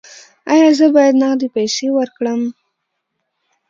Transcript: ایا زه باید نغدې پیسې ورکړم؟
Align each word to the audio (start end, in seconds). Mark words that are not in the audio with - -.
ایا 0.51 0.69
زه 0.79 0.85
باید 0.95 1.15
نغدې 1.21 1.47
پیسې 1.55 1.87
ورکړم؟ 1.93 2.41